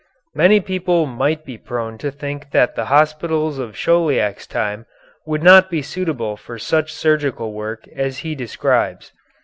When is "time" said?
4.47-4.87